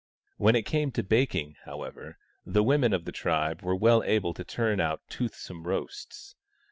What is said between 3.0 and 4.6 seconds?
the tribe were well able to